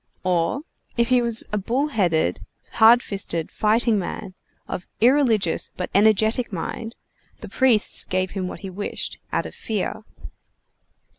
Or, 0.23 0.61
if 0.97 1.09
he 1.09 1.21
was 1.21 1.43
a 1.53 1.59
bull 1.59 1.89
headed, 1.89 2.43
hard 2.71 3.03
fisted, 3.03 3.51
fighting 3.51 3.99
man, 3.99 4.33
of 4.67 4.87
irreligious 4.99 5.69
but 5.77 5.91
energetic 5.93 6.51
mind, 6.51 6.95
the 7.41 7.47
priests 7.47 8.03
gave 8.03 8.31
him 8.31 8.47
what 8.47 8.61
he 8.61 8.69
wished, 8.71 9.19
out 9.31 9.45
of 9.45 9.53
fear. 9.53 10.01